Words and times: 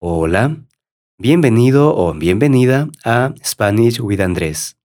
Hola, 0.00 0.64
bienvenido 1.18 1.92
o 1.96 2.14
bienvenida 2.14 2.88
a 3.04 3.34
Spanish 3.44 3.98
with 3.98 4.20
Andrés, 4.20 4.78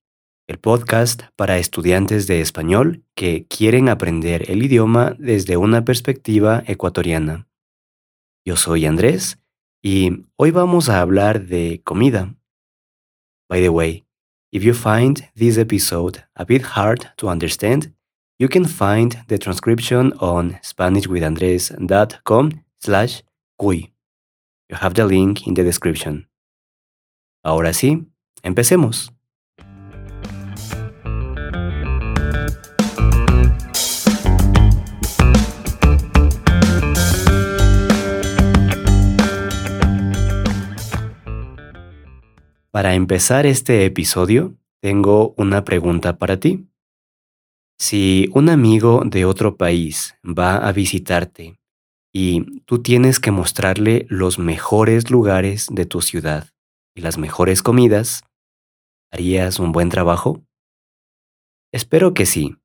el 0.48 0.58
podcast 0.58 1.26
para 1.36 1.60
estudiantes 1.60 2.26
de 2.26 2.42
español 2.42 3.04
que 3.14 3.46
quieren 3.46 3.90
aprender 3.90 4.50
el 4.50 4.64
idioma 4.64 5.16
desde 5.20 5.56
una 5.56 5.86
perspectiva 5.86 6.64
ecuatoriana. 6.66 7.48
Yo 8.44 8.56
soy 8.56 8.88
Andrés 8.88 9.38
y 9.84 10.26
hoy 10.36 10.50
vamos 10.50 10.90
a 10.90 11.00
hablar 11.00 11.46
de 11.46 11.82
comida. 11.84 12.34
By 13.48 13.62
the 13.62 13.70
way, 13.70 14.08
if 14.52 14.64
you 14.64 14.74
find 14.74 15.30
this 15.36 15.60
episode 15.60 16.24
a 16.34 16.44
bit 16.44 16.64
hard 16.76 17.14
to 17.18 17.30
understand, 17.30 17.94
you 18.40 18.50
can 18.50 18.66
find 18.66 19.24
the 19.28 19.38
transcription 19.38 20.12
on 20.20 20.54
SpanishWithAndres.com 20.64 22.64
slash 22.80 23.22
cuy. 23.60 23.93
You 24.74 24.80
have 24.82 24.96
the 24.96 25.06
link 25.06 25.46
in 25.46 25.54
the 25.54 25.64
description. 25.64 26.32
Ahora 27.44 27.74
sí, 27.74 28.08
empecemos. 28.42 29.14
Para 42.72 42.96
empezar 42.96 43.46
este 43.46 43.86
episodio, 43.86 44.56
tengo 44.82 45.36
una 45.38 45.64
pregunta 45.64 46.18
para 46.18 46.40
ti. 46.40 46.68
Si 47.78 48.28
un 48.34 48.50
amigo 48.50 49.04
de 49.06 49.26
otro 49.26 49.56
país 49.56 50.16
va 50.26 50.68
a 50.68 50.72
visitarte 50.72 51.60
y 52.14 52.62
tú 52.62 52.84
tienes 52.84 53.20
que 53.20 53.32
mostrarle 53.32 54.06
los 54.08 54.38
mejores 54.38 55.10
lugares 55.10 55.68
de 55.72 55.86
tu 55.88 56.02
ciudad 56.02 56.50
y 56.96 57.02
las 57.02 57.18
mejores 57.18 57.64
comidas, 57.64 58.24
¿harías 59.12 59.60
un 59.60 59.72
buen 59.72 59.90
trabajo? 59.90 60.44
Espero 61.74 62.14
que 62.14 62.28
sí, 62.28 62.56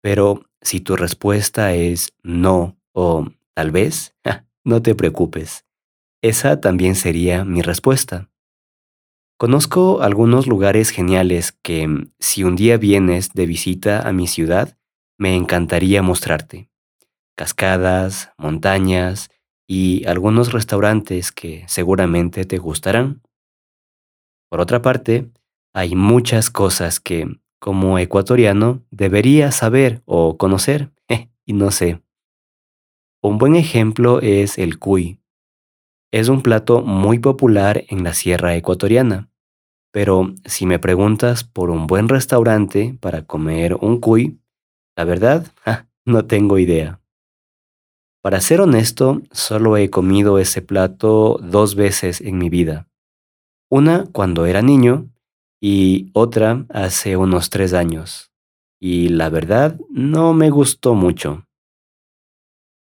pero 0.00 0.46
si 0.62 0.80
tu 0.80 0.96
respuesta 0.96 1.74
es 1.74 2.14
no 2.22 2.78
o 2.92 3.26
tal 3.54 3.70
vez, 3.70 4.16
no 4.64 4.80
te 4.80 4.94
preocupes. 4.94 5.66
Esa 6.22 6.60
también 6.60 6.94
sería 6.94 7.44
mi 7.44 7.60
respuesta. 7.60 8.30
Conozco 9.38 10.00
algunos 10.02 10.46
lugares 10.46 10.90
geniales 10.90 11.52
que, 11.62 12.08
si 12.20 12.44
un 12.44 12.56
día 12.56 12.76
vienes 12.78 13.32
de 13.34 13.44
visita 13.44 14.08
a 14.08 14.12
mi 14.12 14.28
ciudad, 14.28 14.78
me 15.18 15.34
encantaría 15.34 16.00
mostrarte 16.00 16.71
cascadas, 17.34 18.30
montañas 18.38 19.30
y 19.66 20.04
algunos 20.06 20.52
restaurantes 20.52 21.32
que 21.32 21.64
seguramente 21.66 22.44
te 22.44 22.58
gustarán. 22.58 23.22
Por 24.50 24.60
otra 24.60 24.82
parte, 24.82 25.30
hay 25.72 25.94
muchas 25.94 26.50
cosas 26.50 27.00
que, 27.00 27.26
como 27.58 27.98
ecuatoriano, 27.98 28.82
debería 28.90 29.50
saber 29.52 30.02
o 30.04 30.36
conocer, 30.36 30.90
y 31.46 31.52
no 31.54 31.70
sé. 31.70 32.02
Un 33.22 33.38
buen 33.38 33.54
ejemplo 33.54 34.20
es 34.20 34.58
el 34.58 34.78
cuy. 34.78 35.20
Es 36.12 36.28
un 36.28 36.42
plato 36.42 36.82
muy 36.82 37.18
popular 37.18 37.84
en 37.88 38.04
la 38.04 38.12
sierra 38.12 38.54
ecuatoriana, 38.56 39.30
pero 39.92 40.34
si 40.44 40.66
me 40.66 40.78
preguntas 40.78 41.44
por 41.44 41.70
un 41.70 41.86
buen 41.86 42.08
restaurante 42.08 42.96
para 43.00 43.22
comer 43.22 43.74
un 43.80 44.00
cuy, 44.00 44.40
la 44.96 45.04
verdad, 45.04 45.46
no 46.04 46.26
tengo 46.26 46.58
idea. 46.58 47.01
Para 48.22 48.40
ser 48.40 48.60
honesto, 48.60 49.20
solo 49.32 49.76
he 49.76 49.90
comido 49.90 50.38
ese 50.38 50.62
plato 50.62 51.40
dos 51.42 51.74
veces 51.74 52.20
en 52.20 52.38
mi 52.38 52.50
vida. 52.50 52.88
Una 53.68 54.06
cuando 54.12 54.46
era 54.46 54.62
niño 54.62 55.10
y 55.60 56.10
otra 56.12 56.64
hace 56.68 57.16
unos 57.16 57.50
tres 57.50 57.72
años. 57.72 58.30
Y 58.80 59.08
la 59.08 59.28
verdad, 59.28 59.76
no 59.90 60.34
me 60.34 60.50
gustó 60.50 60.94
mucho. 60.94 61.48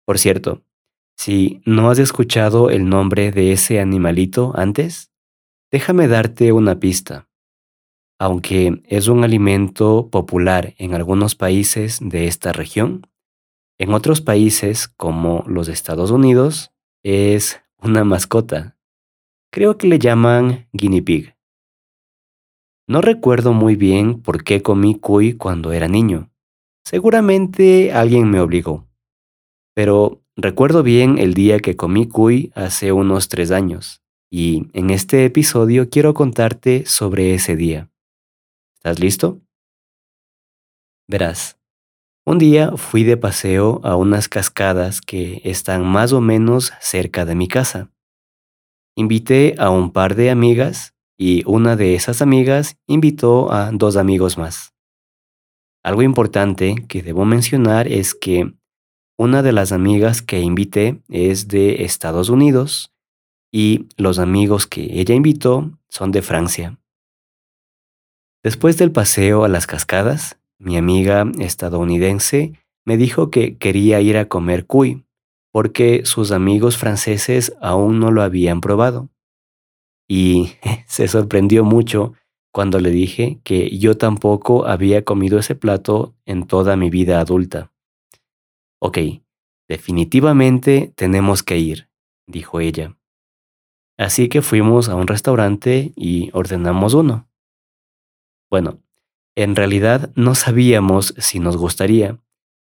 Por 0.04 0.20
cierto, 0.20 0.62
si 1.16 1.60
no 1.65 1.91
has 1.91 1.98
escuchado 1.98 2.70
el 2.70 2.88
nombre 2.88 3.32
de 3.32 3.50
ese 3.50 3.81
animalito 3.81 4.53
antes, 4.54 5.10
déjame 5.72 6.06
darte 6.06 6.53
una 6.53 6.78
pista. 6.78 7.28
Aunque 8.20 8.81
es 8.84 9.09
un 9.09 9.25
alimento 9.25 10.09
popular 10.09 10.75
en 10.78 10.94
algunos 10.94 11.34
países 11.34 11.98
de 12.00 12.28
esta 12.28 12.53
región, 12.53 13.03
en 13.78 13.92
otros 13.92 14.20
países, 14.20 14.88
como 14.88 15.44
los 15.47 15.69
Estados 15.69 16.10
Unidos, 16.10 16.72
es 17.03 17.60
una 17.78 18.04
mascota. 18.04 18.76
Creo 19.53 19.78
que 19.78 19.87
le 19.87 19.98
llaman 19.98 20.69
guinea 20.72 21.03
pig. 21.03 21.37
No 22.88 23.00
recuerdo 23.00 23.53
muy 23.53 23.76
bien 23.76 24.22
por 24.22 24.44
qué 24.44 24.62
comí 24.62 24.94
cuy 24.94 25.34
cuando 25.34 25.72
era 25.72 25.88
niño. 25.88 26.31
Seguramente 26.84 27.92
alguien 27.92 28.31
me 28.31 28.41
obligó. 28.41 28.86
Pero 29.75 30.22
recuerdo 30.36 30.82
bien 30.82 31.19
el 31.19 31.34
día 31.34 31.59
que 31.59 31.76
comí 31.76 32.09
cuy 32.09 32.53
hace 32.54 32.92
unos 32.92 33.28
tres 33.28 33.50
años. 33.50 34.03
Y 34.31 34.69
en 34.72 34.91
este 34.91 35.25
episodio 35.25 35.91
quiero 35.91 36.15
contarte 36.15 36.86
sobre 36.86 37.34
ese 37.34 37.56
día. 37.56 37.91
¿Estás 38.76 39.00
listo? 39.00 39.41
Verás, 41.09 41.55
un 42.28 42.38
día 42.38 42.72
fui 42.76 43.04
de 43.04 43.16
paseo 43.16 43.81
a 43.84 43.94
unas 43.94 44.28
cascadas 44.28 45.00
que 45.00 45.41
están 45.44 45.87
más 45.87 46.12
o 46.12 46.20
menos 46.20 46.72
cerca 46.81 47.25
de 47.25 47.37
mi 47.37 47.47
casa. 47.47 47.92
Invité 48.97 49.54
a 49.59 49.70
un 49.70 49.92
par 49.92 50.16
de 50.16 50.31
amigas 50.31 50.94
y 51.16 51.44
una 51.47 51.76
de 51.76 51.94
esas 51.94 52.22
amigas 52.22 52.78
invitó 52.88 53.53
a 53.53 53.70
dos 53.70 53.97
amigos 53.97 54.38
más. 54.38 54.75
Algo 55.84 56.03
importante 56.03 56.75
que 56.88 57.00
debo 57.00 57.25
mencionar 57.25 57.86
es 57.86 58.12
que 58.12 58.53
una 59.16 59.44
de 59.44 59.53
las 59.53 59.70
amigas 59.70 60.20
que 60.20 60.41
invité 60.41 61.00
es 61.09 61.47
de 61.47 61.84
Estados 61.84 62.28
Unidos 62.28 62.92
y 63.53 63.86
los 63.97 64.19
amigos 64.19 64.66
que 64.66 65.00
ella 65.00 65.15
invitó 65.15 65.78
son 65.88 66.10
de 66.10 66.22
Francia. 66.22 66.76
Después 68.42 68.78
del 68.78 68.91
paseo 68.91 69.44
a 69.44 69.48
las 69.48 69.69
cascadas, 69.69 70.38
mi 70.58 70.76
amiga 70.76 71.24
estadounidense 71.38 72.52
me 72.84 72.96
dijo 72.96 73.30
que 73.30 73.56
quería 73.58 74.00
ir 74.00 74.16
a 74.16 74.28
comer 74.28 74.66
cuy 74.66 75.04
porque 75.52 76.02
sus 76.04 76.32
amigos 76.32 76.76
franceses 76.76 77.56
aún 77.62 77.98
no 77.98 78.10
lo 78.10 78.22
habían 78.22 78.60
probado. 78.60 79.08
Y 80.06 80.52
se 80.86 81.08
sorprendió 81.08 81.64
mucho 81.64 82.12
cuando 82.52 82.78
le 82.78 82.90
dije 82.90 83.40
que 83.42 83.76
yo 83.78 83.96
tampoco 83.96 84.66
había 84.66 85.04
comido 85.04 85.38
ese 85.38 85.54
plato 85.54 86.14
en 86.26 86.46
toda 86.46 86.76
mi 86.76 86.90
vida 86.90 87.20
adulta. 87.20 87.72
Ok, 88.80 88.98
definitivamente 89.68 90.92
tenemos 90.94 91.42
que 91.42 91.58
ir, 91.58 91.88
dijo 92.26 92.60
ella. 92.60 92.96
Así 93.98 94.28
que 94.28 94.42
fuimos 94.42 94.88
a 94.90 94.94
un 94.94 95.06
restaurante 95.06 95.92
y 95.96 96.28
ordenamos 96.34 96.92
uno. 96.92 97.28
Bueno, 98.50 98.82
en 99.36 99.54
realidad 99.54 100.10
no 100.16 100.34
sabíamos 100.34 101.14
si 101.19 101.38
nos 101.38 101.56
gustaría, 101.56 102.19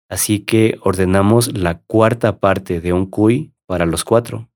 así 0.09 0.39
que 0.39 0.79
ordenamos 0.81 1.55
la 1.55 1.79
cuarta 1.79 2.39
parte 2.39 2.81
de 2.81 2.93
un 2.93 3.05
cuy 3.05 3.53
para 3.67 3.85
los 3.85 4.03
cuatro. 4.03 4.49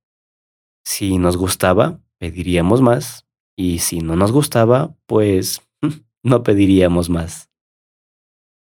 Si 0.86 1.18
nos 1.18 1.38
gustaba, 1.38 2.00
pediríamos 2.18 2.82
más, 2.82 3.28
y 3.58 3.80
si 3.80 4.00
no 4.00 4.16
nos 4.16 4.32
gustaba, 4.32 4.96
pues 5.06 5.62
no 6.24 6.44
pediríamos 6.44 7.10
más. 7.10 7.50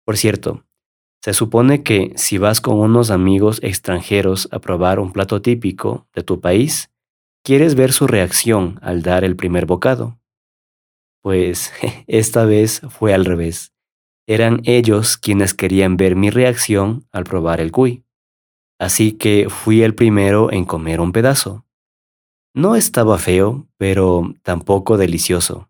Por 0.05 0.17
cierto, 0.17 0.65
se 1.23 1.35
supone 1.35 1.83
que 1.83 2.13
si 2.17 2.39
vas 2.39 2.61
con 2.61 2.79
unos 2.79 3.11
amigos 3.11 3.61
extranjeros 3.63 4.49
a 4.51 4.59
probar 4.59 4.99
un 4.99 5.13
plato 5.13 5.43
típico 5.43 6.09
de 6.15 6.23
tu 6.23 6.41
país, 6.41 6.91
quieres 7.45 7.75
ver 7.75 7.93
su 7.93 8.07
reacción 8.07 8.79
al 8.83 9.03
dar 9.03 9.23
el 9.23 9.37
primer 9.37 9.67
bocado. 9.67 10.20
Pues 11.23 11.73
esta 12.07 12.45
vez 12.45 12.81
fue 12.89 13.15
al 13.15 13.25
revés. 13.25 13.73
Eran 14.27 14.61
ellos 14.65 15.17
quienes 15.17 15.55
querían 15.55 15.97
ver 15.97 16.17
mi 16.17 16.31
reacción 16.31 17.07
al 17.13 17.25
probar 17.25 17.61
el 17.61 17.73
cuy. 17.73 18.05
Así 18.79 19.13
que 19.13 19.49
fui 19.51 19.83
el 19.83 19.95
primero 19.95 20.53
en 20.53 20.65
comer 20.65 21.01
un 21.01 21.13
pedazo. 21.13 21.67
No 22.55 22.77
estaba 22.77 23.19
feo, 23.19 23.69
pero 23.77 24.35
tampoco 24.43 24.97
delicioso. 24.97 25.69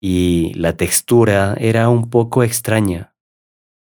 Y 0.00 0.52
la 0.54 0.76
textura 0.76 1.54
era 1.58 1.88
un 1.88 2.10
poco 2.10 2.42
extraña. 2.42 3.14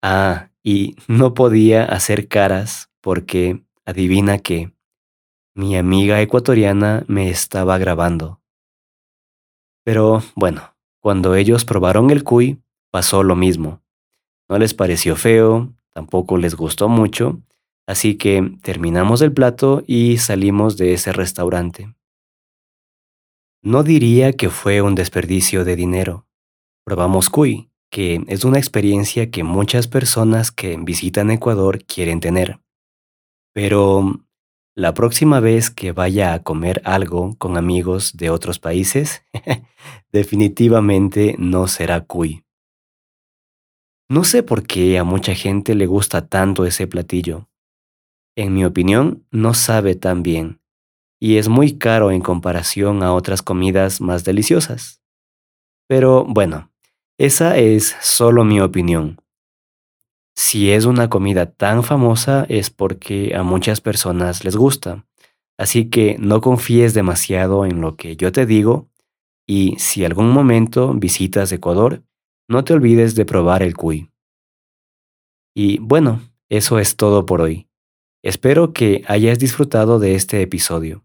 Ah, 0.03 0.51
y 0.63 0.97
no 1.09 1.35
podía 1.35 1.85
hacer 1.85 2.29
caras 2.29 2.91
porque, 3.01 3.65
adivina 3.87 4.39
qué, 4.39 4.73
mi 5.55 5.77
amiga 5.77 6.21
ecuatoriana 6.21 7.05
me 7.07 7.31
estaba 7.31 7.79
grabando. 7.79 8.41
Pero 9.85 10.23
bueno, 10.35 10.74
cuando 11.05 11.35
ellos 11.35 11.67
probaron 11.67 12.09
el 12.09 12.25
cuy, 12.25 12.63
pasó 12.91 13.23
lo 13.23 13.37
mismo. 13.37 13.83
No 14.49 14.59
les 14.59 14.73
pareció 14.73 15.17
feo, 15.17 15.71
tampoco 15.93 16.39
les 16.39 16.55
gustó 16.55 16.89
mucho, 16.89 17.43
así 17.87 18.15
que 18.15 18.57
terminamos 18.63 19.21
el 19.21 19.31
plato 19.31 19.85
y 19.87 20.17
salimos 20.17 20.79
de 20.79 20.95
ese 20.95 21.13
restaurante. 21.13 21.95
No 23.61 23.83
diría 23.83 24.33
que 24.33 24.49
fue 24.49 24.81
un 24.81 24.95
desperdicio 24.95 25.67
de 25.67 25.77
dinero. 25.77 26.27
Probamos 26.87 27.29
cuy, 27.29 27.69
que 27.91 28.25
es 28.27 28.47
una 28.47 28.57
experiencia 28.57 29.31
que 29.31 29.45
muchas 29.45 29.89
personas 29.89 30.53
que 30.53 30.79
visitan 30.79 31.31
Ecuador 31.31 31.85
quieren 31.85 32.21
tener. 32.21 32.61
Pero 33.53 34.25
la 34.75 34.95
próxima 34.95 35.41
vez 35.41 35.71
que 35.71 35.93
vaya 35.93 36.35
a 36.35 36.43
comer 36.43 36.83
algo 36.85 37.37
con 37.39 37.57
amigos 37.57 38.17
de 38.17 38.31
otros 38.31 38.59
países, 38.59 39.23
definitivamente 40.13 41.37
no 41.39 41.69
será 41.69 42.01
cuy. 42.01 42.45
No 44.09 44.25
sé 44.25 44.43
por 44.43 44.67
qué 44.67 44.99
a 44.99 45.05
mucha 45.05 45.35
gente 45.35 45.75
le 45.75 45.87
gusta 45.87 46.27
tanto 46.29 46.67
ese 46.67 46.87
platillo. 46.87 47.49
En 48.37 48.53
mi 48.53 48.65
opinión, 48.65 49.25
no 49.31 49.55
sabe 49.55 49.95
tan 49.95 50.23
bien 50.23 50.61
y 51.25 51.39
es 51.39 51.49
muy 51.49 51.79
caro 51.79 52.11
en 52.11 52.21
comparación 52.21 53.03
a 53.03 53.15
otras 53.15 53.41
comidas 53.41 54.03
más 54.03 54.25
deliciosas. 54.25 55.01
Pero 55.89 56.27
bueno, 56.27 56.71
esa 57.17 57.57
es 57.57 57.97
solo 58.03 58.45
mi 58.45 58.61
opinión. 58.61 59.19
Si 60.37 60.71
es 60.71 60.85
una 60.85 61.09
comida 61.09 61.47
tan 61.47 61.85
famosa 61.85 62.45
es 62.49 62.71
porque 62.71 63.35
a 63.37 63.43
muchas 63.43 63.81
personas 63.81 64.45
les 64.45 64.57
gusta. 64.57 65.07
Así 65.57 65.89
que 65.89 66.17
no 66.19 66.41
confíes 66.41 66.95
demasiado 66.95 67.65
en 67.65 67.81
lo 67.81 67.97
que 67.97 68.17
yo 68.17 68.33
te 68.33 68.45
digo 68.45 68.89
y 69.47 69.77
si 69.79 70.05
algún 70.05 70.31
momento 70.31 70.93
visitas 70.95 71.53
Ecuador, 71.53 72.03
no 72.49 72.65
te 72.65 72.73
olvides 72.73 73.15
de 73.15 73.25
probar 73.25 73.63
el 73.63 73.77
cuy. 73.77 74.11
Y 75.55 75.79
bueno, 75.79 76.21
eso 76.49 76.79
es 76.79 76.97
todo 76.97 77.27
por 77.27 77.41
hoy. 77.41 77.69
Espero 78.23 78.73
que 78.73 79.05
hayas 79.07 79.39
disfrutado 79.39 79.99
de 79.99 80.15
este 80.15 80.43
episodio. 80.43 81.05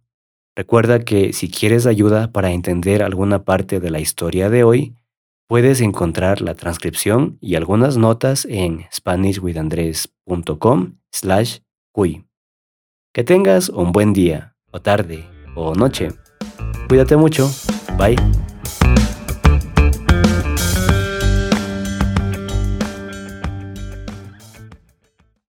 Recuerda 0.56 1.00
que 1.00 1.34
si 1.34 1.50
quieres 1.50 1.86
ayuda 1.86 2.32
para 2.32 2.52
entender 2.52 3.04
alguna 3.04 3.44
parte 3.44 3.80
de 3.80 3.92
la 3.92 4.00
historia 4.00 4.50
de 4.50 4.64
hoy, 4.64 4.96
puedes 5.50 5.82
encontrar 5.82 6.42
la 6.42 6.54
transcripción 6.54 7.40
y 7.42 7.56
algunas 7.56 7.98
notas 7.98 8.46
en 8.46 8.86
spanishwithandres.com 8.94 11.00
slash 11.12 11.58
cuy. 11.92 12.28
Que 13.12 13.24
tengas 13.24 13.70
un 13.70 13.92
buen 13.92 14.14
día, 14.14 14.56
o 14.72 14.80
tarde, 14.80 15.28
o 15.56 15.74
noche. 15.74 16.10
Cuídate 16.88 17.18
mucho. 17.18 17.50
Bye. 17.98 18.39